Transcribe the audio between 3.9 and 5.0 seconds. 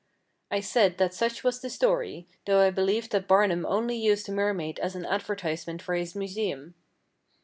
used the mermaid as